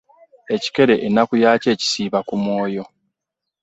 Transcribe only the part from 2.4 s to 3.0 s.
mwoyo.